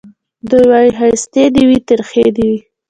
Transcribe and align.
دی 0.49 0.61
وايي 0.69 0.89
ښايستې 0.97 1.43
دي 1.55 1.63
وي 1.69 1.79
ترخې 1.89 2.25
دي 2.35 2.45
وي 2.51 2.59